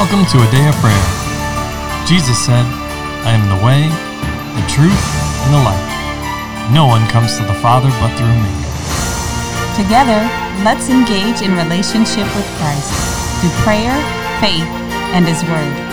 [0.00, 1.06] Welcome to a day of prayer.
[2.08, 2.64] Jesus said,
[3.28, 3.84] I am the way,
[4.56, 4.96] the truth,
[5.44, 6.72] and the life.
[6.72, 8.48] No one comes to the Father but through me.
[9.76, 10.24] Together,
[10.64, 12.88] let's engage in relationship with Christ
[13.44, 13.92] through prayer,
[14.40, 14.64] faith,
[15.12, 15.89] and His Word.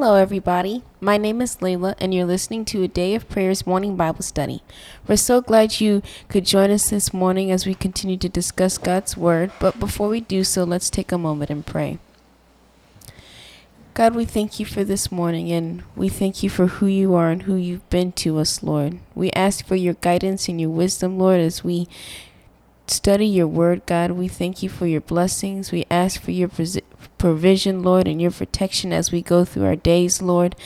[0.00, 0.84] Hello, everybody.
[1.00, 4.62] My name is Layla, and you're listening to a Day of Prayers morning Bible study.
[5.08, 9.16] We're so glad you could join us this morning as we continue to discuss God's
[9.16, 9.50] Word.
[9.58, 11.98] But before we do so, let's take a moment and pray.
[13.94, 17.30] God, we thank you for this morning, and we thank you for who you are
[17.30, 19.00] and who you've been to us, Lord.
[19.16, 21.88] We ask for your guidance and your wisdom, Lord, as we
[22.90, 24.12] study your word, God.
[24.12, 25.72] We thank you for your blessings.
[25.72, 26.50] We ask for your
[27.18, 30.56] provision, Lord, and your protection as we go through our days, Lord.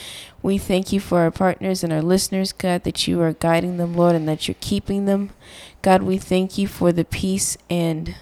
[0.41, 3.95] We thank you for our partners and our listeners, God, that you are guiding them,
[3.95, 5.31] Lord, and that you're keeping them.
[5.81, 8.15] God, we thank you for the peace and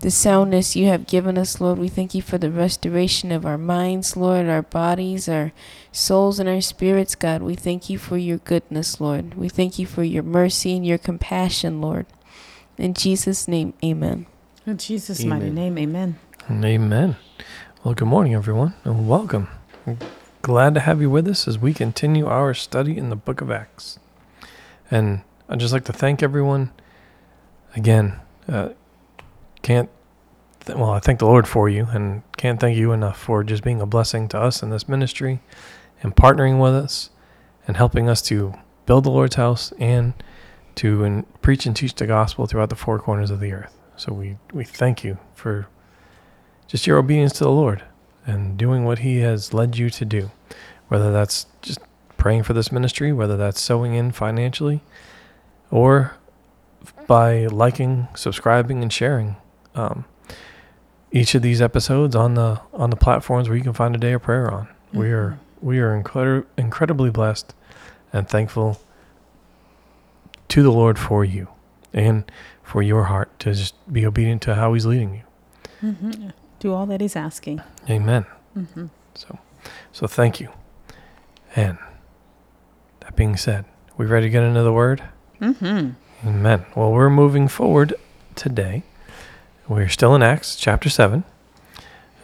[0.00, 1.78] the soundness you have given us, Lord.
[1.78, 5.52] We thank you for the restoration of our minds, Lord, our bodies, our
[5.92, 7.42] souls, and our spirits, God.
[7.42, 9.34] We thank you for your goodness, Lord.
[9.34, 12.06] We thank you for your mercy and your compassion, Lord.
[12.80, 14.24] In Jesus' name, amen.
[14.64, 16.18] In Jesus' mighty name, amen.
[16.50, 17.16] Amen.
[17.84, 19.48] Well, good morning, everyone, and welcome.
[19.86, 19.98] I'm
[20.40, 23.50] glad to have you with us as we continue our study in the book of
[23.50, 23.98] Acts.
[24.90, 26.72] And I'd just like to thank everyone
[27.76, 28.18] again.
[28.48, 28.70] Uh,
[29.60, 29.90] can't,
[30.64, 33.62] th- well, I thank the Lord for you and can't thank you enough for just
[33.62, 35.40] being a blessing to us in this ministry
[36.02, 37.10] and partnering with us
[37.66, 38.54] and helping us to
[38.86, 40.14] build the Lord's house and
[40.80, 43.76] to and preach and teach the gospel throughout the four corners of the earth.
[43.96, 45.68] So we, we thank you for
[46.66, 47.84] just your obedience to the Lord
[48.24, 50.30] and doing what He has led you to do,
[50.88, 51.80] whether that's just
[52.16, 54.80] praying for this ministry, whether that's sowing in financially,
[55.70, 56.16] or
[57.06, 59.36] by liking, subscribing, and sharing
[59.74, 60.06] um,
[61.12, 64.12] each of these episodes on the on the platforms where you can find a day
[64.12, 64.68] of prayer on.
[64.94, 67.54] We are we are incredi- incredibly blessed
[68.14, 68.80] and thankful
[70.50, 71.48] to the Lord for you
[71.92, 72.30] and
[72.62, 75.22] for your heart to just be obedient to how He's leading you.
[75.90, 76.28] hmm
[76.60, 77.62] Do all that He's asking.
[77.88, 78.26] Amen.
[78.54, 79.38] hmm So,
[79.92, 80.48] so thank you.
[81.56, 81.78] And
[83.00, 83.64] that being said,
[83.96, 85.02] we ready to get into the word?
[85.38, 85.90] hmm
[86.24, 86.66] Amen.
[86.76, 87.94] Well, we're moving forward
[88.34, 88.82] today.
[89.66, 91.24] We're still in Acts chapter 7,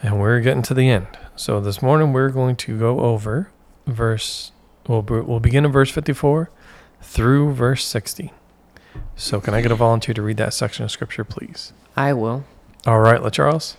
[0.03, 1.07] and we're getting to the end.
[1.35, 3.49] So this morning we're going to go over
[3.87, 4.51] verse,
[4.87, 6.51] we'll, we'll begin in verse 54
[7.01, 8.31] through verse 60.
[9.15, 11.73] So can I get a volunteer to read that section of scripture, please?
[11.95, 12.43] I will.
[12.85, 13.75] All right, LaCharles.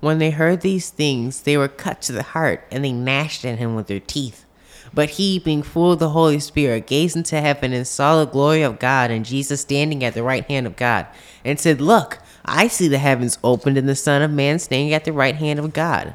[0.00, 3.58] When they heard these things, they were cut to the heart, and they gnashed at
[3.58, 4.44] him with their teeth.
[4.92, 8.62] But he, being full of the Holy Spirit, gazed into heaven and saw the glory
[8.62, 11.06] of God and Jesus standing at the right hand of God,
[11.44, 15.04] and said, Look, I see the heavens opened and the Son of Man standing at
[15.04, 16.14] the right hand of God.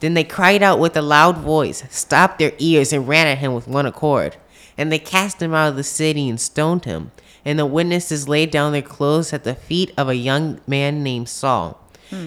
[0.00, 3.54] Then they cried out with a loud voice, stopped their ears, and ran at him
[3.54, 4.36] with one accord.
[4.82, 7.12] And they cast him out of the city and stoned him.
[7.44, 11.28] And the witnesses laid down their clothes at the feet of a young man named
[11.28, 11.78] Saul.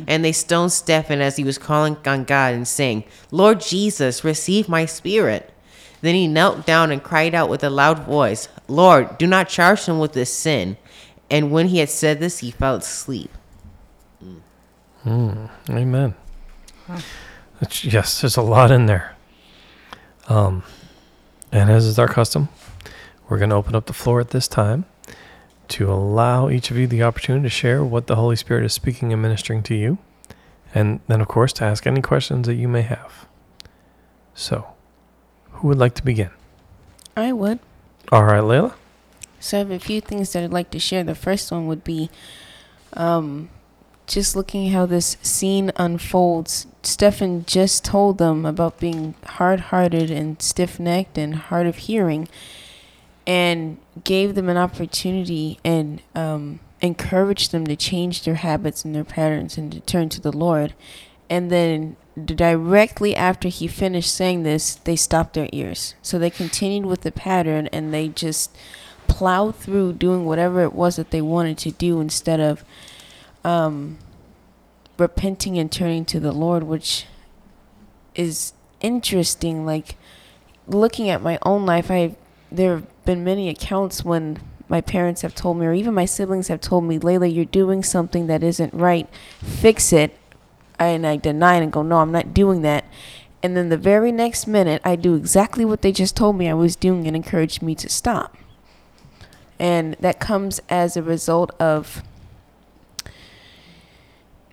[0.08, 4.70] And they stoned Stephen as he was calling on God and saying, Lord Jesus, receive
[4.70, 5.54] my spirit.
[6.02, 9.86] Then he knelt down and cried out with a loud voice, Lord, do not charge
[9.86, 10.78] him with this sin.
[11.30, 13.30] And when he had said this, he fell asleep.
[15.06, 16.16] Amen.
[16.88, 19.16] That's- Yes, there's a lot in there.
[20.28, 20.64] Um,
[21.52, 22.50] and as is our custom,
[23.28, 24.86] we're going to open up the floor at this time
[25.68, 29.12] to allow each of you the opportunity to share what the Holy Spirit is speaking
[29.12, 29.98] and ministering to you.
[30.74, 33.26] And then, of course, to ask any questions that you may have.
[34.34, 34.68] So,
[35.52, 36.30] who would like to begin?
[37.16, 37.60] I would.
[38.12, 38.74] All right, Layla.
[39.40, 41.04] So I have a few things that I'd like to share.
[41.04, 42.10] The first one would be
[42.94, 43.50] um,
[44.08, 46.68] just looking how this scene unfolds.
[46.84, 52.28] Stephen just told them about being hard hearted and stiff necked and hard of hearing
[53.26, 59.04] and gave them an opportunity and um, encouraged them to change their habits and their
[59.04, 60.74] patterns and to turn to the Lord.
[61.30, 65.96] And then directly after he finished saying this, they stopped their ears.
[66.02, 68.56] So they continued with the pattern and they just
[69.08, 72.64] plowed through doing whatever it was that they wanted to do instead of
[73.46, 73.98] um,
[74.98, 77.06] repenting and turning to the Lord, which
[78.16, 79.66] is interesting.
[79.66, 79.96] Like
[80.68, 82.18] looking at my own life, I
[82.52, 86.48] there have been many accounts when my parents have told me, or even my siblings
[86.48, 89.08] have told me, Layla, you're doing something that isn't right.
[89.40, 90.18] Fix it.
[90.80, 92.84] And I deny it and go, no, I'm not doing that.
[93.44, 96.54] And then the very next minute, I do exactly what they just told me I
[96.56, 98.36] was doing and encouraged me to stop.
[99.60, 102.04] And that comes as a result of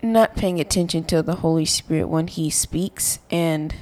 [0.03, 3.73] not paying attention to the Holy Spirit when He speaks and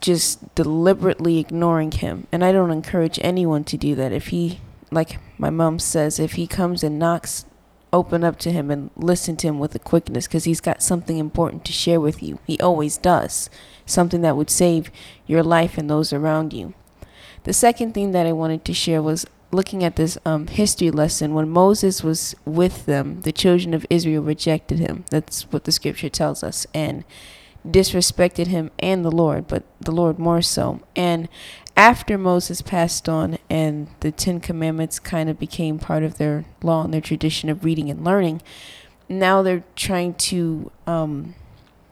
[0.00, 2.26] just deliberately ignoring Him.
[2.32, 4.12] And I don't encourage anyone to do that.
[4.12, 4.60] If He,
[4.90, 7.44] like my mom says, if He comes and knocks,
[7.92, 11.18] open up to Him and listen to Him with a quickness because He's got something
[11.18, 12.38] important to share with you.
[12.46, 13.50] He always does.
[13.84, 14.90] Something that would save
[15.26, 16.74] your life and those around you.
[17.44, 21.34] The second thing that I wanted to share was looking at this um, history lesson,
[21.34, 25.04] when Moses was with them, the children of Israel rejected him.
[25.10, 27.04] That's what the scripture tells us, and
[27.66, 30.80] disrespected him and the Lord, but the Lord more so.
[30.96, 31.28] And
[31.76, 36.82] after Moses passed on and the Ten Commandments kind of became part of their law
[36.82, 38.42] and their tradition of reading and learning,
[39.08, 40.70] now they're trying to.
[40.86, 41.34] Um,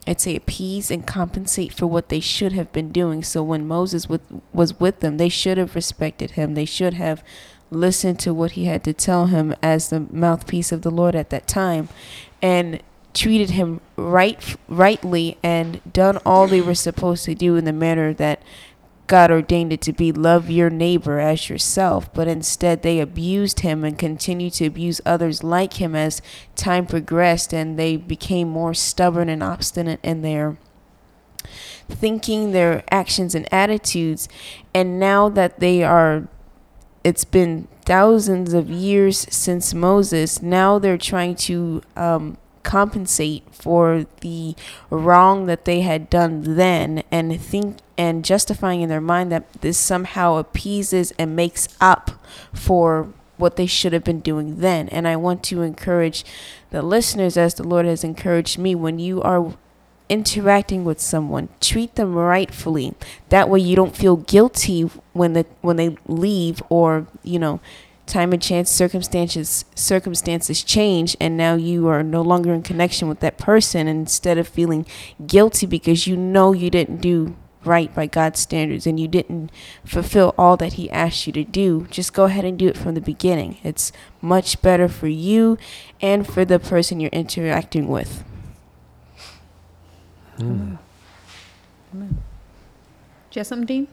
[0.06, 3.22] I'd say appease and compensate for what they should have been doing.
[3.22, 6.54] So when Moses with, was with them, they should have respected him.
[6.54, 7.22] They should have
[7.70, 11.30] listened to what he had to tell him as the mouthpiece of the Lord at
[11.30, 11.88] that time,
[12.42, 12.82] and
[13.12, 18.14] treated him right rightly and done all they were supposed to do in the manner
[18.14, 18.40] that
[19.10, 23.82] God ordained it to be love your neighbor as yourself, but instead they abused him
[23.82, 26.22] and continued to abuse others like him as
[26.54, 30.58] time progressed and they became more stubborn and obstinate in their
[31.88, 34.28] thinking, their actions, and attitudes.
[34.72, 36.28] And now that they are,
[37.02, 44.54] it's been thousands of years since Moses, now they're trying to um, compensate for the
[44.90, 49.76] wrong that they had done then and think and justifying in their mind that this
[49.76, 52.12] somehow appeases and makes up
[52.52, 54.88] for what they should have been doing then.
[54.88, 56.24] And I want to encourage
[56.70, 59.54] the listeners, as the Lord has encouraged me, when you are
[60.08, 62.94] interacting with someone, treat them rightfully.
[63.28, 64.82] That way, you don't feel guilty
[65.12, 67.60] when the when they leave, or you know,
[68.10, 73.20] time and chance circumstances circumstances change and now you are no longer in connection with
[73.20, 74.84] that person and instead of feeling
[75.26, 79.50] guilty because you know you didn't do right by God's standards and you didn't
[79.84, 81.86] fulfill all that he asked you to do.
[81.90, 83.58] Just go ahead and do it from the beginning.
[83.62, 85.58] It's much better for you
[86.00, 88.24] and for the person you're interacting with.
[93.30, 93.88] Do you have something, Dean?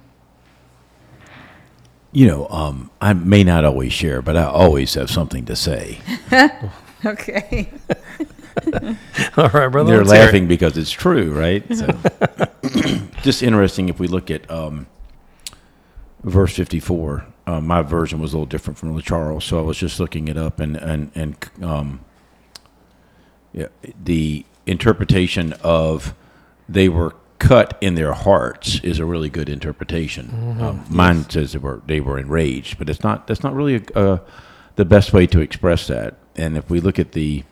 [2.11, 5.99] You know, um, I may not always share, but I always have something to say.
[7.05, 7.69] Okay.
[9.37, 9.91] All right, brother.
[9.91, 10.25] They're let's hear it.
[10.25, 11.63] laughing because it's true, right?
[11.75, 11.87] So,
[13.21, 14.87] just interesting if we look at um,
[16.23, 17.25] verse 54.
[17.45, 20.37] Uh, my version was a little different from LaCharles, so I was just looking it
[20.37, 21.99] up, and and and um,
[23.53, 23.67] yeah,
[24.03, 26.13] the interpretation of
[26.67, 30.57] they were cut in their hearts is a really good interpretation.
[30.61, 33.27] Um, mine says they were they were enraged, but it's not.
[33.27, 34.17] That's not really uh,
[34.75, 36.15] the best way to express that.
[36.35, 37.43] And if we look at the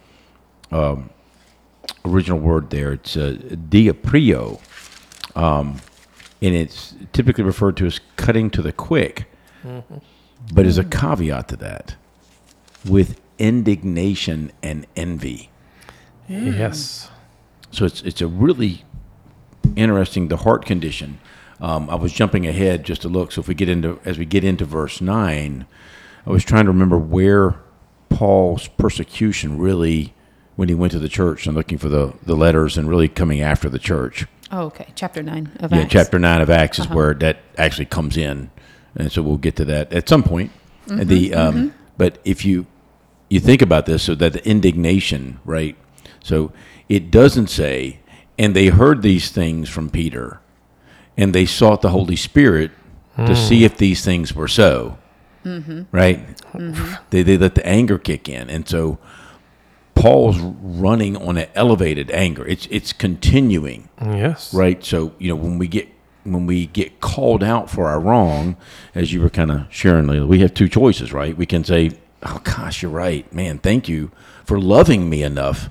[0.71, 1.09] um,
[2.03, 3.37] original word there, it's uh,
[3.69, 4.59] diaprio,
[5.35, 5.81] um,
[6.41, 9.25] and it's typically referred to as cutting to the quick.
[10.53, 11.95] But there's a caveat to that,
[12.87, 15.49] with indignation and envy.
[16.27, 17.09] Yes.
[17.71, 18.84] So it's it's a really
[19.75, 21.19] interesting the heart condition.
[21.59, 23.31] Um, I was jumping ahead just to look.
[23.31, 25.65] So if we get into as we get into verse nine,
[26.25, 27.55] I was trying to remember where
[28.09, 30.13] Paul's persecution really
[30.55, 33.41] when he went to the church and looking for the, the letters and really coming
[33.41, 34.25] after the church.
[34.51, 34.87] Oh, okay.
[34.95, 35.91] Chapter 9 of Yeah, Acts.
[35.91, 38.51] chapter nine of Acts is where that actually comes in,
[38.95, 40.51] and so we'll get to that at some point.
[40.87, 42.67] the um, but if you
[43.29, 45.75] you think about this, so that the indignation, right?
[46.23, 46.51] So
[46.87, 47.99] it doesn't say,
[48.37, 50.39] and they heard these things from Peter,
[51.17, 52.71] and they sought the Holy Spirit
[53.17, 53.33] to hmm.
[53.33, 54.97] see if these things were so,
[55.45, 55.83] mm-hmm.
[55.91, 56.37] right?
[56.53, 56.93] Mm-hmm.
[57.09, 58.97] They they let the anger kick in, and so
[59.95, 62.45] Paul's running on an elevated anger.
[62.45, 64.53] It's it's continuing Yes.
[64.53, 64.83] right?
[64.83, 65.89] So you know when we get
[66.23, 68.57] when we get called out for our wrong,
[68.93, 71.37] as you were kind of sharing, Layla, we have two choices, right?
[71.37, 71.91] We can say,
[72.23, 73.59] "Oh gosh, you're right, man.
[73.59, 74.11] Thank you
[74.43, 75.69] for loving me enough."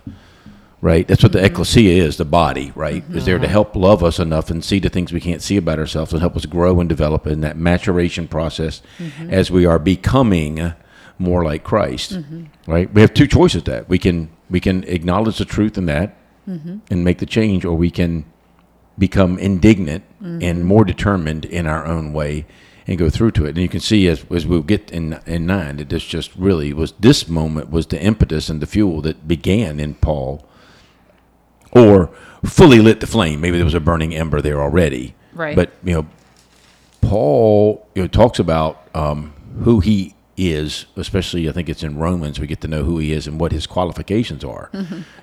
[0.85, 1.47] Right, that's what the mm-hmm.
[1.47, 2.71] ecclesia is—the body.
[2.75, 3.51] Right, is there to mm-hmm.
[3.51, 6.37] help love us enough and see the things we can't see about ourselves, and help
[6.37, 9.31] us grow and develop in that maturation process mm-hmm.
[9.31, 10.75] as we are becoming
[11.19, 12.19] more like Christ.
[12.67, 13.63] Right, we have two choices.
[13.63, 16.19] That we can we can acknowledge the truth in that
[16.91, 18.27] and make the change, or we can
[18.99, 22.45] become indignant and more determined in our own way
[22.87, 23.57] and go through to it.
[23.57, 26.75] And you can see as, as we'll get in, in nine that this just really
[26.75, 30.47] was this moment was the impetus and the fuel that began in Paul
[31.75, 32.11] or
[32.45, 33.41] fully lit the flame.
[33.41, 35.15] Maybe there was a burning ember there already.
[35.33, 35.57] Right.
[35.57, 36.07] But, you know,
[37.01, 42.41] Paul you know, talks about um, who he is, especially I think it's in Romans,
[42.41, 44.71] we get to know who he is and what his qualifications are.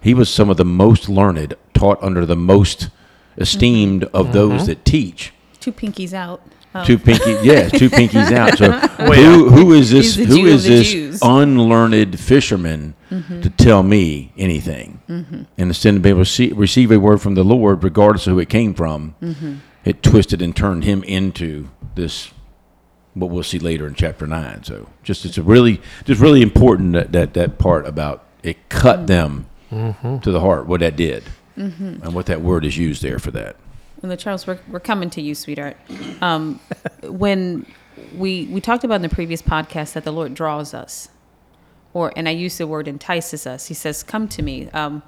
[0.02, 2.90] He was some of the most learned, taught under the most
[3.38, 5.34] esteemed of those that teach.
[5.60, 6.42] Two pinkies out.
[6.74, 6.86] Oh.
[6.86, 8.58] Two pinky, yes, two pinkies out.
[8.58, 8.70] So
[9.10, 10.16] Way who who is this?
[10.16, 11.20] He's the Who Jew of is the this Jews.
[11.22, 13.42] unlearned fisherman mm-hmm.
[13.42, 15.02] to tell me anything?
[15.10, 15.36] Mm-hmm.
[15.36, 18.34] And instead of being able to see, receive a word from the Lord, regardless of
[18.34, 19.56] who it came from, mm-hmm.
[19.84, 22.32] it twisted and turned him into this.
[23.14, 24.64] What we'll see later in chapter nine.
[24.64, 29.00] So just it's a really just really important that that, that part about it cut
[29.00, 29.08] mm.
[29.08, 29.48] them
[30.22, 31.26] to the heart what that did
[32.04, 33.58] and what that word is used there for that.
[34.10, 35.78] LaCharles, we're, we're coming to you, sweetheart.
[36.22, 36.60] Um,
[37.04, 37.66] when
[38.16, 41.10] we we talked about in the previous podcast that the Lord draws us,
[41.94, 43.68] or and I use the word entices us.
[43.68, 45.04] He says, "Come to me." Um,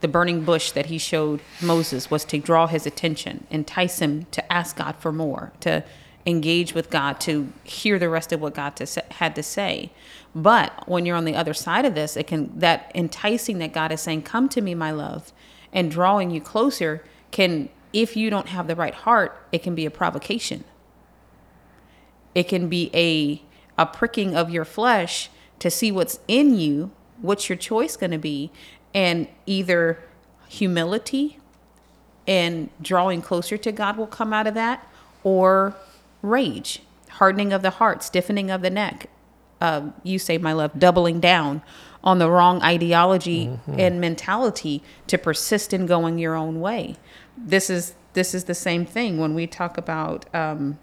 [0.00, 4.52] the burning bush that he showed Moses was to draw his attention, entice him to
[4.52, 5.84] ask God for more, to
[6.26, 9.92] engage with God, to hear the rest of what God to say, had to say.
[10.34, 13.92] But when you're on the other side of this, it can that enticing that God
[13.92, 15.32] is saying, "Come to me, my love,"
[15.72, 19.86] and drawing you closer can, if you don't have the right heart, it can be
[19.86, 20.64] a provocation.
[22.34, 23.42] It can be a
[23.78, 28.18] a pricking of your flesh to see what's in you, what's your choice going to
[28.18, 28.50] be,
[28.92, 29.98] and either
[30.48, 31.38] humility
[32.26, 34.86] and drawing closer to God will come out of that,
[35.24, 35.74] or
[36.20, 39.08] rage, hardening of the heart, stiffening of the neck.
[39.62, 41.62] Uh, you say, my love, doubling down
[42.04, 43.44] on the wrong ideology
[43.78, 46.96] and mentality to persist in going your own way.
[47.36, 50.78] This is this is the same thing when we talk about um,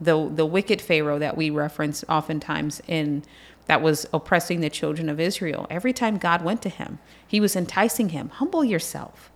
[0.00, 3.24] the the wicked Pharaoh that we reference oftentimes in
[3.66, 5.66] that was oppressing the children of Israel.
[5.70, 9.30] Every time God went to him, he was enticing him, humble yourself.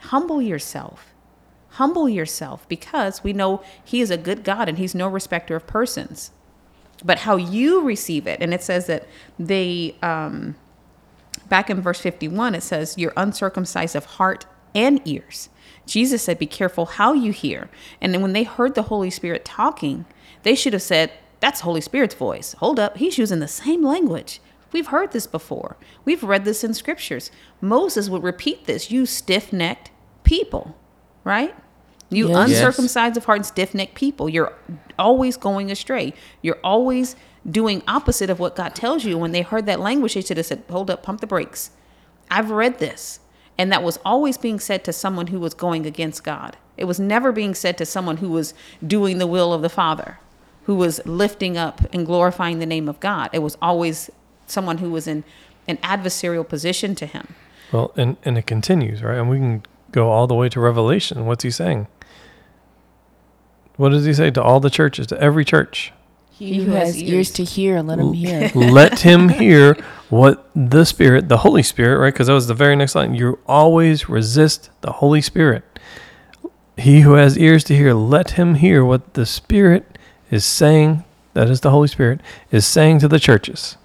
[0.00, 1.14] Humble yourself.
[1.70, 5.66] Humble yourself because we know he is a good God and he's no respecter of
[5.66, 6.32] persons.
[7.04, 9.06] But how you receive it, and it says that
[9.38, 10.56] they um
[11.48, 15.50] back in verse 51 it says you're uncircumcised of heart and ears.
[15.86, 17.68] Jesus said be careful how you hear.
[18.00, 20.06] And then when they heard the holy spirit talking
[20.42, 22.54] they should have said that's holy spirit's voice.
[22.54, 22.96] Hold up.
[22.96, 24.40] He's using the same language.
[24.72, 25.76] We've heard this before.
[26.04, 27.30] We've read this in scriptures.
[27.60, 29.90] Moses would repeat this you stiff-necked
[30.22, 30.76] people
[31.22, 31.54] right
[32.10, 32.50] you Yes.
[32.50, 34.28] uncircumcised of heart and stiff-necked people.
[34.28, 34.52] You're
[34.98, 36.14] always going astray.
[36.42, 37.16] You're always
[37.48, 39.18] doing opposite of what god tells you.
[39.18, 41.70] When they heard that language they should have said hold up pump the brakes.
[42.30, 43.20] I've read this
[43.58, 46.56] and that was always being said to someone who was going against god.
[46.76, 50.18] It was never being said to someone who was doing the will of the father
[50.64, 53.28] who was lifting up and glorifying the name of god.
[53.32, 54.10] It was always
[54.46, 55.22] someone who was in
[55.68, 57.34] an adversarial position to him.
[57.72, 59.18] Well, and, and it continues, right?
[59.18, 59.62] And we can
[59.94, 61.24] go all the way to Revelation.
[61.24, 61.86] What's he saying?
[63.76, 65.92] What does he say to all the churches, to every church?
[66.30, 68.50] He who has ears to hear, let him hear.
[68.54, 69.76] Let him hear
[70.10, 72.12] what the Spirit, the Holy Spirit, right?
[72.12, 73.14] Because that was the very next line.
[73.14, 75.62] You always resist the Holy Spirit.
[76.76, 79.96] He who has ears to hear, let him hear what the Spirit
[80.28, 81.04] is saying.
[81.34, 82.20] That is the Holy Spirit
[82.50, 83.76] is saying to the churches.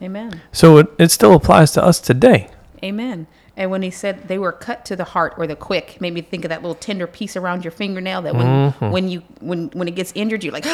[0.00, 2.50] amen So it, it still applies to us today.
[2.84, 3.26] Amen.
[3.56, 6.20] And when he said they were cut to the heart or the quick, made me
[6.20, 8.90] think of that little tender piece around your fingernail that when mm-hmm.
[8.90, 10.66] when you when when it gets injured, you're like,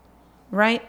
[0.50, 0.82] right?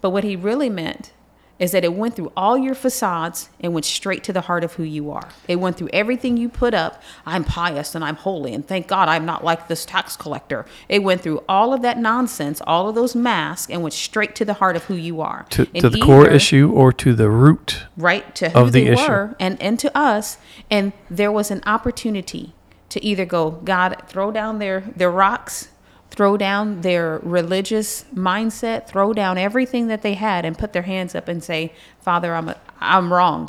[0.00, 1.12] But what he really meant
[1.58, 4.74] is that it went through all your facades and went straight to the heart of
[4.74, 5.28] who you are.
[5.48, 7.02] It went through everything you put up.
[7.26, 10.66] I'm pious and I'm holy, and thank God I'm not like this tax collector.
[10.88, 14.44] It went through all of that nonsense, all of those masks, and went straight to
[14.44, 15.46] the heart of who you are.
[15.50, 17.84] To, to the core issue or to the root.
[17.96, 19.08] right to who of the they issue.
[19.10, 20.38] were and and to us
[20.70, 22.52] and there was an opportunity
[22.88, 25.68] to either go god throw down their their rocks
[26.18, 31.14] throw down their religious mindset throw down everything that they had and put their hands
[31.14, 33.48] up and say father i'm a, i'm wrong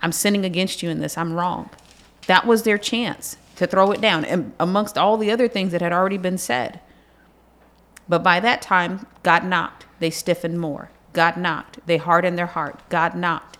[0.00, 1.68] i'm sinning against you in this i'm wrong
[2.26, 5.82] that was their chance to throw it down and amongst all the other things that
[5.82, 6.80] had already been said
[8.10, 9.86] but by that time, God knocked.
[10.00, 10.90] They stiffened more.
[11.12, 11.78] God knocked.
[11.86, 12.80] They hardened their heart.
[12.88, 13.56] God knocked.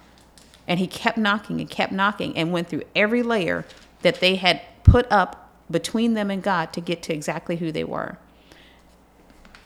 [0.66, 3.64] And he kept knocking and kept knocking and went through every layer
[4.02, 7.84] that they had put up between them and God to get to exactly who they
[7.84, 8.18] were.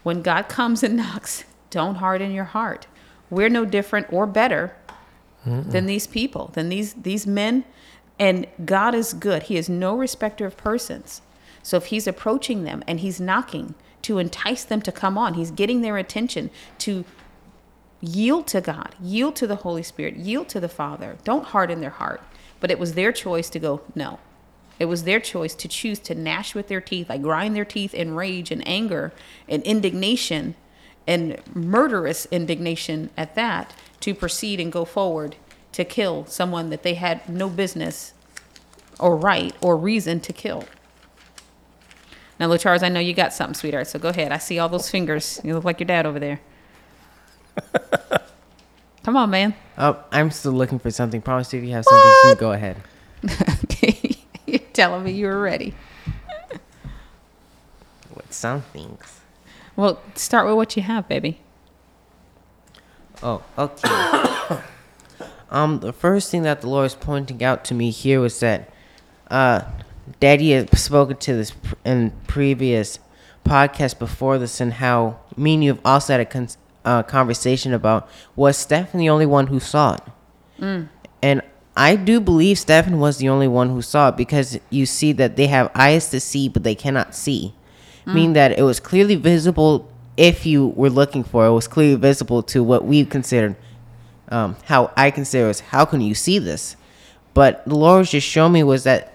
[0.05, 2.87] When God comes and knocks, don't harden your heart.
[3.31, 4.77] We're no different or better
[5.45, 7.65] than these people, than these these men.
[8.19, 9.45] And God is good.
[9.45, 11.21] He is no respecter of persons.
[11.63, 15.51] So if he's approaching them and he's knocking to entice them to come on, he's
[15.51, 17.05] getting their attention to
[18.01, 21.17] yield to God, yield to the Holy Spirit, yield to the Father.
[21.25, 22.23] Don't harden their heart.
[22.61, 24.19] But it was their choice to go, no.
[24.79, 27.95] It was their choice to choose to gnash with their teeth, like grind their teeth
[27.95, 29.13] in rage and anger
[29.49, 30.55] and indignation
[31.07, 35.37] and murderous indignation at that to proceed and go forward
[35.73, 38.15] to kill someone that they had no business
[38.99, 40.65] or right or reason to kill.
[42.39, 44.33] Now, LaCharles, I know you got something, sweetheart, so go ahead.
[44.33, 45.41] I see all those fingers.
[45.45, 46.41] You look like your dad over there.
[49.05, 49.55] Come on, man.
[49.79, 51.21] Oh, I'm still looking for something.
[51.21, 52.77] Promise if you have something, you can go ahead.
[54.75, 55.75] Telling me you were ready.
[58.15, 59.21] With some things.
[59.77, 61.41] Well, start with what you have, baby.
[63.23, 63.89] Oh, okay.
[65.51, 68.71] um, the first thing that the Lord is pointing out to me here was that,
[69.31, 69.63] uh,
[70.21, 72.99] Daddy had spoken to this pr- in previous
[73.45, 76.49] podcast before this, and how me and you have also had a con-
[76.85, 80.03] uh, conversation about was Stephen the only one who saw it,
[81.23, 81.43] and
[81.77, 85.37] I do believe Stephen was the only one who saw it because you see that
[85.37, 87.55] they have eyes to see, but they cannot see.
[88.07, 91.97] Meaning that it was clearly visible if you were looking for it, it was clearly
[91.97, 93.57] visible to what we considered
[94.29, 96.77] um, how i consider is how can you see this?
[97.35, 99.13] But the lord just showed me was that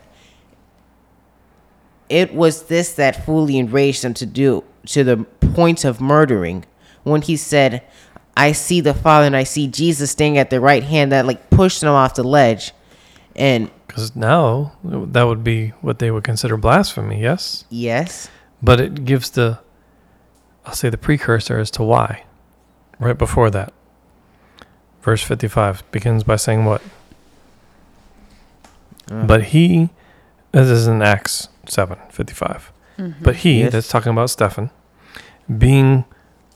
[2.09, 5.17] it was this that fully enraged him to do to the
[5.53, 6.65] point of murdering.
[7.03, 7.83] When he said
[8.39, 11.49] i see the father and i see jesus standing at the right hand that like
[11.49, 12.71] pushed them off the ledge
[13.35, 17.65] and Because now that would be what they would consider blasphemy, yes?
[17.69, 18.29] yes
[18.61, 19.59] But it gives the,
[20.65, 22.25] I'll say the precursor as to why.
[22.99, 23.71] Right before that.
[25.01, 26.81] Verse 55 begins by saying what?
[29.09, 29.89] Uh, But he,
[30.51, 32.71] this is in Acts 7 55.
[33.21, 33.71] But he, Yes.
[33.71, 34.71] that's talking about Stephen,
[35.57, 36.03] being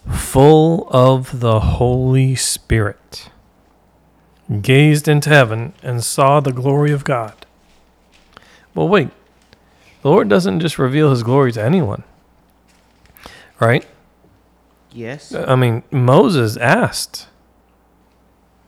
[0.09, 3.29] full of the Holy Spirit,
[4.61, 7.45] gazed into heaven and saw the glory of God.
[8.75, 9.09] Well, wait.
[10.01, 12.03] The Lord doesn't just reveal his glory to anyone,
[13.59, 13.85] right?
[14.91, 17.27] yes I mean, Moses asked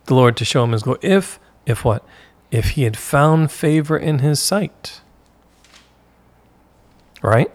[0.05, 0.99] the Lord to show him his glory.
[1.01, 2.03] If, if what?
[2.51, 5.01] If he had found favor in his sight.
[7.21, 7.51] Right?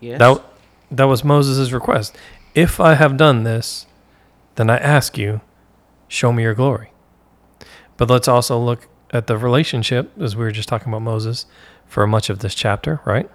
[0.00, 0.42] yes That,
[0.92, 2.16] that was Moses' request.
[2.58, 3.86] If I have done this,
[4.56, 5.42] then I ask you,
[6.08, 6.90] show me your glory.
[7.96, 11.46] But let's also look at the relationship, as we were just talking about Moses
[11.86, 13.30] for much of this chapter, right?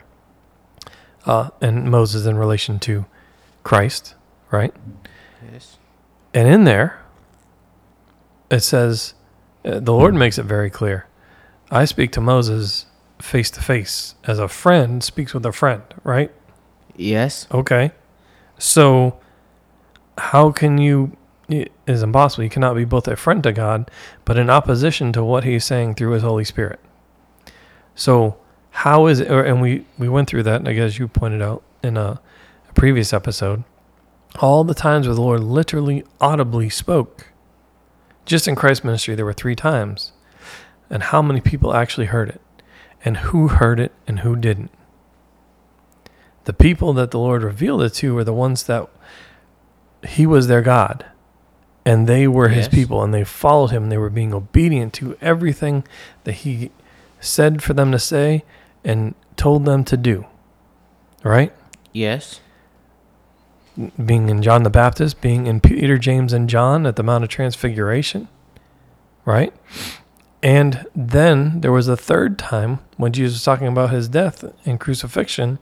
[1.25, 3.05] Uh, and Moses in relation to
[3.63, 4.15] Christ,
[4.51, 4.73] right?
[5.49, 5.77] yes
[6.33, 7.01] And in there,
[8.51, 9.13] it says,
[9.63, 11.07] uh, the Lord makes it very clear.
[11.71, 12.87] I speak to Moses
[13.19, 16.29] face to face as a friend speaks with a friend, right?
[16.97, 17.93] yes Okay.
[18.57, 19.19] So,
[20.17, 21.15] how can you?
[21.49, 22.43] It is impossible.
[22.43, 23.91] You cannot be both a friend to God,
[24.25, 26.79] but in opposition to what He's saying through His Holy Spirit.
[27.95, 28.37] So,
[28.71, 29.29] how is it?
[29.29, 32.21] Or, and we we went through that, I guess you pointed out in a,
[32.69, 33.63] a previous episode.
[34.39, 37.27] All the times where the Lord literally audibly spoke.
[38.25, 40.13] Just in Christ's ministry, there were three times,
[40.89, 42.41] and how many people actually heard it,
[43.03, 44.71] and who heard it, and who didn't
[46.45, 48.89] the people that the Lord revealed it to were the ones that
[50.07, 51.05] He was their God,
[51.85, 53.89] and they were His people, and they followed Him.
[53.89, 55.83] They were being obedient to everything
[56.23, 56.71] that He
[57.19, 58.43] said for them to say
[58.83, 60.25] and told them to do.
[61.23, 61.53] Right?
[61.93, 62.41] yes
[64.03, 67.29] Being in John the Baptist, being in Peter, James, and John at the Mount of
[67.29, 68.27] Transfiguration.
[69.25, 69.53] Right?
[70.43, 74.77] And then there was a third time when Jesus was talking about his death and
[74.77, 75.57] crucifixion,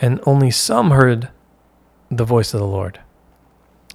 [0.00, 1.28] and only some heard
[2.10, 3.00] the voice of the Lord,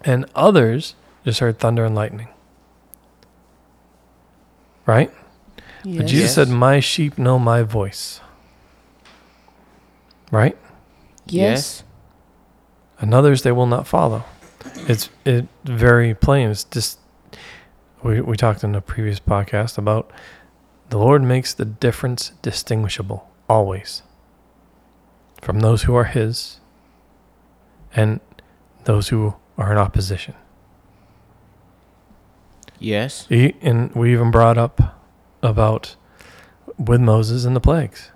[0.03, 2.27] and others just heard thunder and lightning.
[4.85, 5.11] Right?
[5.83, 6.33] But Jesus Yes.
[6.35, 8.21] said, My sheep know my voice.
[10.31, 10.57] Right?
[11.25, 11.83] Yes.
[13.01, 14.25] and others they will not follow.
[14.87, 16.49] It's it very plain.
[16.49, 16.99] It's just
[18.03, 20.11] we we talked in a previous podcast about
[20.89, 24.01] the Lord makes the difference distinguishable always
[25.41, 26.59] from those who are His
[27.95, 28.19] and
[28.85, 30.35] those who are in opposition.
[32.79, 33.25] Yes.
[33.27, 34.95] He, and we even brought up
[35.43, 35.95] about
[36.77, 38.11] with Moses and the plagues.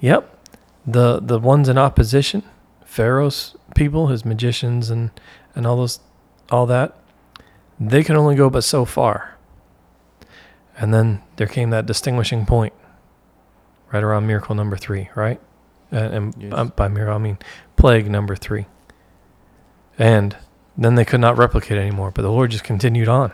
[0.00, 0.46] Yep,
[0.86, 2.42] the the ones in opposition,
[2.84, 5.10] Pharaoh's people, his magicians, and
[5.54, 6.00] and all those,
[6.50, 6.96] all that,
[7.80, 9.36] they can only go but so far.
[10.76, 12.74] And then there came that distinguishing point,
[13.92, 15.40] right around miracle number three, right?
[15.90, 16.70] And, and Yes.
[16.76, 17.38] by miracle I mean
[17.76, 18.66] plague number three.
[19.98, 20.36] And
[20.76, 23.32] then they could not replicate anymore, but the Lord just continued on.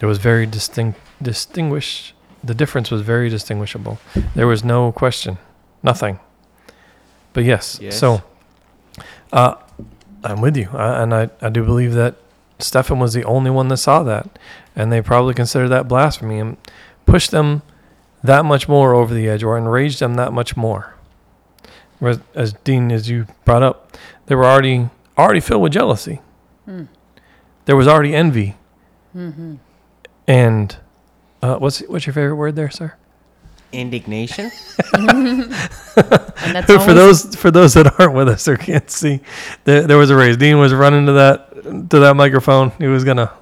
[0.00, 2.14] It was very distinct, distinguished.
[2.44, 3.98] The difference was very distinguishable.
[4.36, 5.38] There was no question,
[5.82, 6.20] nothing.
[7.32, 7.98] But yes, Yes.
[7.98, 8.22] so
[9.32, 9.54] uh,
[10.22, 12.14] I'm with you, I, and I, I do believe that
[12.60, 14.38] Stephen was the only one that saw that,
[14.76, 16.56] and they probably considered that blasphemy and
[17.06, 17.62] pushed them
[18.22, 20.94] that much more over the edge, or enraged them that much more.
[21.98, 26.20] Whereas, as Dean, as you brought up, they were already already filled with jealousy.
[26.64, 26.84] Hmm.
[27.64, 28.56] There was already envy,
[29.14, 29.56] mm-hmm.
[30.26, 30.76] and
[31.42, 32.94] uh, what's what's your favorite word there, sir?
[33.72, 34.50] Indignation.
[36.48, 39.20] And that's for those for those that aren't with us or can't see,
[39.64, 40.36] there, there was a raise.
[40.36, 42.70] Dean was running to that to that microphone.
[42.78, 43.32] He was gonna,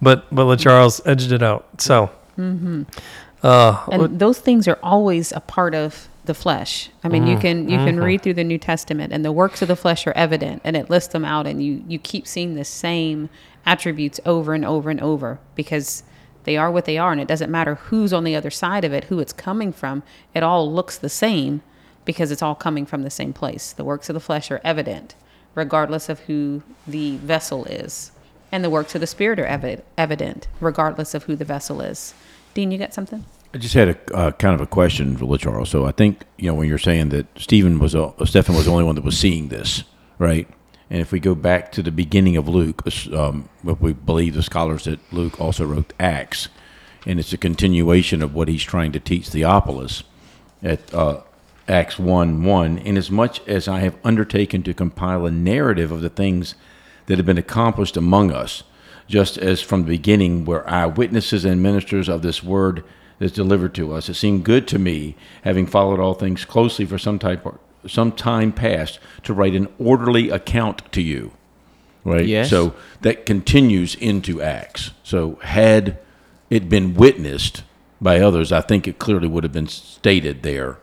[0.00, 1.80] but but LaCharles edged it out.
[1.80, 2.84] So, mm-hmm.
[3.42, 6.88] Uh, and those things are always a part of the flesh.
[7.02, 7.86] I mean, you can you Mm-hmm.
[7.86, 10.76] can read through the New Testament, and the works of the flesh are evident, and
[10.76, 13.28] it lists them out, and you you keep seeing the same
[13.66, 16.02] attributes over and over and over because
[16.44, 18.92] they are what they are, and it doesn't matter who's on the other side of
[18.92, 20.02] it, who it's coming from.
[20.34, 21.62] It all looks the same
[22.04, 23.72] because it's all coming from the same place.
[23.72, 25.14] The works of the flesh are evident,
[25.54, 28.12] regardless of who the vessel is,
[28.52, 32.14] and the works of the spirit are evi- evident, regardless of who the vessel is.
[32.54, 33.24] Dean, you got something?
[33.54, 35.68] I just had a uh, kind of a question for Charles.
[35.70, 38.70] So I think you know when you're saying that Stephen was uh, Stephen was the
[38.70, 39.84] only one that was seeing this,
[40.18, 40.48] right?
[40.88, 44.42] And if we go back to the beginning of Luke, um, what we believe the
[44.42, 46.48] scholars that Luke also wrote Acts,
[47.06, 50.02] and it's a continuation of what he's trying to teach Theophilus
[50.62, 51.20] at uh,
[51.68, 52.78] Acts one one.
[52.78, 56.54] Inasmuch as I have undertaken to compile a narrative of the things
[57.06, 58.62] that have been accomplished among us,
[59.12, 62.82] just as from the beginning were eyewitnesses and ministers of this word
[63.18, 64.08] that's delivered to us.
[64.08, 67.46] It seemed good to me, having followed all things closely for some type
[67.86, 71.32] some time past, to write an orderly account to you.
[72.04, 72.24] Right.
[72.24, 72.48] Yes.
[72.48, 74.92] So that continues into Acts.
[75.02, 75.98] So had
[76.48, 77.64] it been witnessed
[78.00, 80.78] by others, I think it clearly would have been stated there.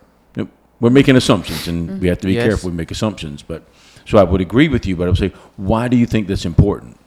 [0.80, 2.42] We're making assumptions, and we have to be mm-hmm.
[2.42, 2.48] Yes.
[2.48, 3.42] careful we make assumptions.
[3.42, 3.64] But
[4.06, 6.46] so I would agree with you, but I would say, why do you think that's
[6.46, 6.99] important?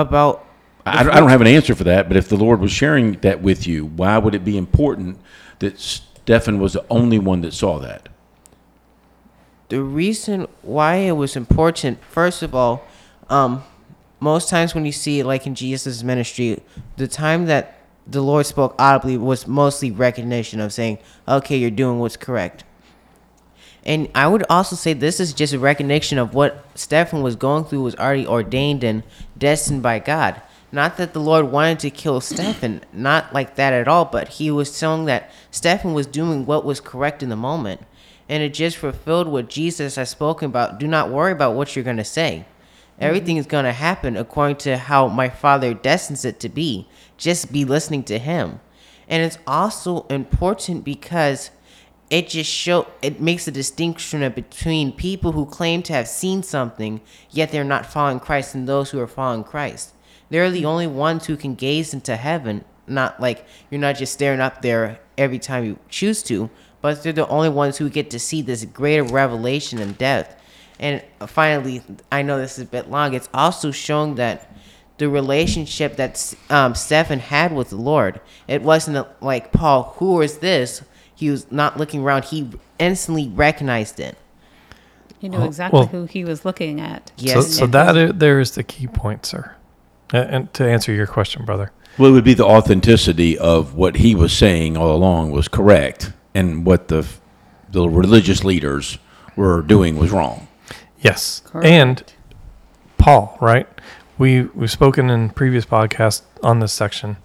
[0.00, 0.44] About
[0.86, 3.42] I, I don't have an answer for that, but if the Lord was sharing that
[3.42, 5.18] with you, why would it be important
[5.58, 8.08] that Stephen was the only one that saw that?
[9.68, 12.82] the reason why it was important, first of all,
[13.28, 13.62] um,
[14.20, 16.60] most times when you see it, like in Jesus' ministry,
[16.96, 21.98] the time that the Lord spoke audibly was mostly recognition of saying, okay, you're doing
[21.98, 22.64] what's correct.
[23.88, 27.64] And I would also say this is just a recognition of what Stephen was going
[27.64, 29.02] through was already ordained and
[29.38, 30.42] destined by God.
[30.70, 34.50] Not that the Lord wanted to kill Stephen, not like that at all, but he
[34.50, 37.80] was showing that Stephen was doing what was correct in the moment.
[38.28, 40.78] And it just fulfilled what Jesus has spoken about.
[40.78, 42.44] Do not worry about what you're going to say.
[43.00, 46.86] Everything is going to happen according to how my Father destines it to be.
[47.16, 48.60] Just be listening to Him.
[49.08, 51.50] And it's also important because
[52.10, 57.00] it just show it makes a distinction between people who claim to have seen something
[57.30, 59.92] yet they're not following Christ and those who are following Christ.
[60.30, 64.40] They're the only ones who can gaze into heaven, not like you're not just staring
[64.40, 68.18] up there every time you choose to, but they're the only ones who get to
[68.18, 70.36] see this greater revelation and depth.
[70.78, 73.14] And finally, I know this is a bit long.
[73.14, 74.54] It's also showing that
[74.98, 80.38] the relationship that um, Stephen had with the Lord, it wasn't like Paul, who is
[80.38, 80.82] this?
[81.18, 82.26] He was not looking around.
[82.26, 84.16] He instantly recognized it.
[85.20, 87.10] You knew Well- exactly well- who he was looking at.
[87.16, 87.54] so, Yes.
[87.58, 89.50] so that i- there is the key point, sir.
[90.12, 91.72] And to answer your question, brother.
[91.98, 96.12] Well, it would be the authenticity of what he was saying all along was correct,
[96.34, 97.04] and what the
[97.70, 98.96] the religious leaders
[99.36, 100.46] were doing was wrong.
[101.02, 101.42] Yes.
[101.44, 101.66] Correct.
[101.66, 102.02] And
[102.96, 103.66] Paul, right?
[104.18, 107.16] We we've spoken in previous podcasts on this section,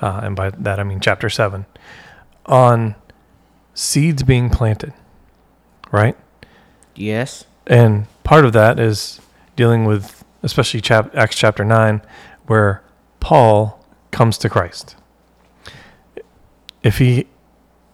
[0.00, 1.66] uh, and by that I mean chapter seven,
[2.46, 2.94] on
[3.80, 4.92] seeds being planted,
[5.90, 6.14] right?
[6.94, 7.46] Yes.
[7.66, 9.20] And part of that is
[9.56, 12.02] dealing with, especially chap- Acts chapter 9,
[12.46, 12.82] where
[13.20, 14.96] Paul comes to Christ.
[16.82, 17.26] If he,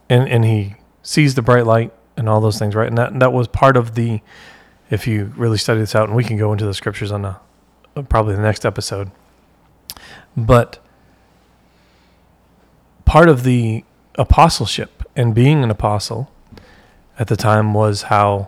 [0.09, 2.87] and, and he sees the bright light and all those things, right?
[2.87, 4.19] And that, that was part of the,
[4.89, 7.39] if you really study this out, and we can go into the scriptures on a,
[7.95, 9.09] uh, probably the next episode.
[10.35, 10.79] But
[13.05, 16.31] part of the apostleship and being an apostle
[17.19, 18.47] at the time was how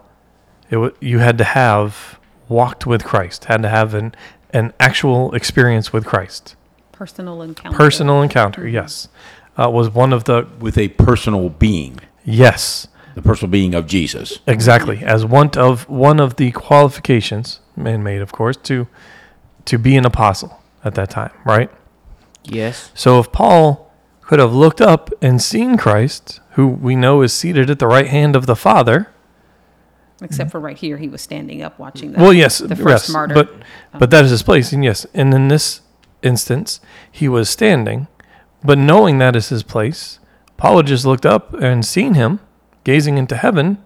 [0.69, 4.15] it w- you had to have walked with Christ, had to have an
[4.51, 6.55] an actual experience with Christ,
[6.91, 7.77] Personal encounter.
[7.77, 8.67] personal encounter.
[8.67, 9.07] Yes,
[9.57, 14.39] uh, was one of the With a personal being, yes, the personal being of Jesus.
[14.47, 18.87] exactly as one of one of the qualifications, man made of course, to
[19.65, 20.51] to be an apostle
[20.83, 21.69] at that time, right?
[22.43, 22.91] Yes.
[22.95, 27.69] So if Paul could have looked up and seen Christ, who we know is seated
[27.69, 29.07] at the right hand of the Father,
[30.21, 33.09] Except for right here, he was standing up watching the well, yes, the first yes,
[33.09, 33.33] martyr.
[33.33, 35.79] but um, but that is his place, and yes, and in this
[36.21, 38.07] instance, he was standing,
[38.61, 40.19] but knowing that is his place,
[40.57, 42.41] Paul had just looked up and seen him
[42.83, 43.77] gazing into heaven,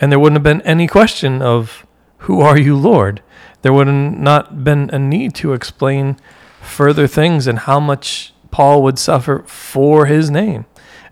[0.00, 1.86] and there wouldn't have been any question of
[2.26, 3.22] who are you, Lord.
[3.62, 6.16] There would not have not been a need to explain
[6.60, 10.64] further things and how much Paul would suffer for his name,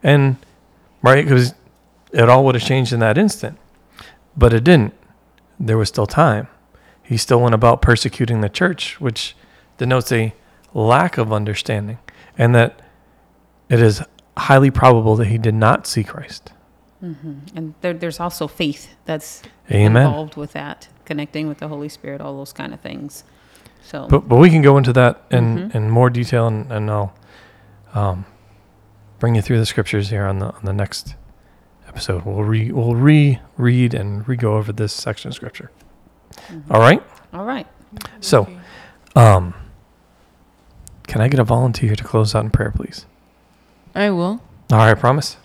[0.03, 0.39] and
[1.05, 1.55] right because
[2.13, 3.59] it all would have changed in that instant,
[4.37, 4.95] but it didn't
[5.61, 6.49] there was still time.
[7.03, 9.37] He still went about persecuting the church, which
[9.79, 10.35] denotes a
[10.73, 11.99] lack of understanding,
[12.39, 12.81] and that
[13.69, 14.03] it is
[14.37, 16.51] highly probable that he did not see Christ.
[17.03, 20.07] and there, there's also faith that's Amen.
[20.07, 23.25] involved with that, connecting with the Holy Spirit, all those kind of things.
[23.85, 25.75] So, But but we can go into that in, Mhm.
[25.75, 27.13] in more detail, and, and I'll
[27.95, 28.25] um,
[29.25, 31.15] bring you through the scriptures here on the on the next
[31.89, 32.27] episode.
[32.27, 35.71] We'll re we'll reread and re go over this section of scripture.
[36.69, 37.03] All right.
[37.33, 37.67] all right.
[38.21, 38.47] So,
[39.17, 39.55] um,
[41.07, 43.07] can I get a volunteer to close out in prayer, please?
[43.95, 44.43] I will.
[44.71, 45.39] All right, promise.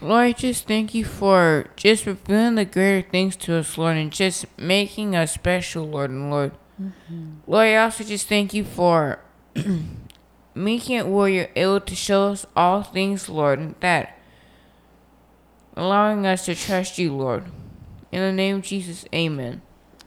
[0.00, 4.10] Lord, I just thank you for just revealing the greater things to us, Lord, and
[4.10, 6.52] just making us special, Lord and Lord.
[7.46, 9.18] Lord, I also just thank you for
[10.54, 14.18] making it where you're able to show us all things, Lord, and that
[15.76, 17.44] allowing us to trust you, Lord.
[18.12, 19.62] In the name of Jesus, amen.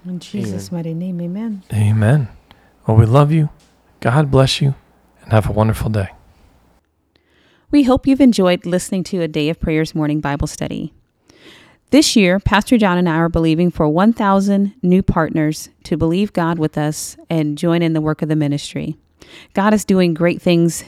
[0.06, 1.64] In Jesus' mighty name, amen.
[1.74, 2.30] Amen.
[2.86, 3.50] Well, we love you.
[4.00, 4.76] God bless you,
[5.24, 6.10] and have a wonderful day.
[7.70, 10.94] We hope you've enjoyed listening to a Day of Prayers morning Bible study.
[11.90, 16.60] This year, Pastor John and I are believing for 1,000 new partners to believe God
[16.60, 18.98] with us and join in the work of the ministry.
[19.54, 20.84] God is doing great things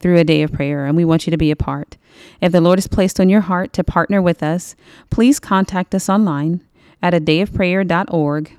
[0.00, 1.96] through a day of prayer, and we want you to be a part.
[2.40, 4.74] If the Lord has placed on your heart to partner with us,
[5.10, 6.62] please contact us online
[7.02, 8.56] at a dayofprayer.org.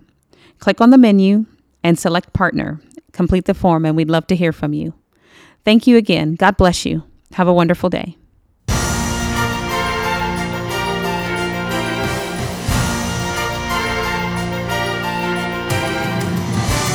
[0.60, 1.46] Click on the menu
[1.84, 2.80] and select partner.
[3.12, 4.94] Complete the form, and we'd love to hear from you.
[5.66, 6.36] Thank you again.
[6.36, 7.04] God bless you.
[7.34, 8.18] Have a wonderful day.